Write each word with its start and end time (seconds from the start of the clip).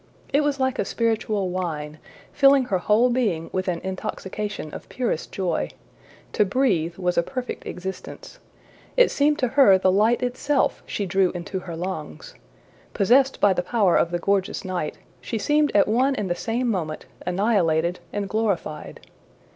It 0.33 0.41
was 0.41 0.59
like 0.59 0.79
a 0.79 0.83
spiritual 0.83 1.49
wine, 1.51 1.99
filling 2.33 2.65
her 2.65 2.79
whole 2.79 3.11
being 3.11 3.51
with 3.53 3.67
an 3.67 3.77
intoxication 3.83 4.73
of 4.73 4.89
purest 4.89 5.31
joy. 5.31 5.69
To 6.33 6.43
breathe 6.43 6.97
was 6.97 7.19
a 7.19 7.21
perfect 7.21 7.67
existence. 7.67 8.39
It 8.97 9.11
seemed 9.11 9.37
to 9.37 9.49
her 9.49 9.77
the 9.77 9.91
light 9.91 10.23
itself 10.23 10.81
she 10.87 11.05
drew 11.05 11.29
into 11.33 11.59
her 11.59 11.75
lungs. 11.75 12.33
Possessed 12.95 13.39
by 13.39 13.53
the 13.53 13.61
power 13.61 13.95
of 13.95 14.09
the 14.09 14.17
gorgeous 14.17 14.65
night, 14.65 14.97
she 15.21 15.37
seemed 15.37 15.71
at 15.75 15.87
one 15.87 16.15
and 16.15 16.31
the 16.31 16.35
same 16.35 16.67
moment 16.67 17.05
annihilated 17.27 17.99
and 18.11 18.27
glorified. 18.27 19.01